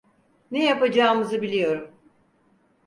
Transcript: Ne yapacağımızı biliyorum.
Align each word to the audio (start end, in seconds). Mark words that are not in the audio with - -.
Ne 0.51 0.65
yapacağımızı 0.65 1.41
biliyorum. 1.41 1.95